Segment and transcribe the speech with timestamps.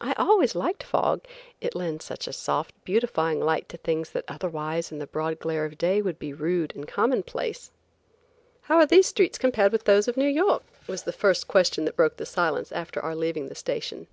[0.00, 1.24] I always liked fog,
[1.60, 5.64] it lends such a soft, beautifying light to things that otherwise in the broad glare
[5.64, 7.70] of day would be rude and commonplace.
[8.62, 11.94] "How are these streets compared with those of New York?" was the first question that
[11.94, 14.08] broke the silence after our leaving the station.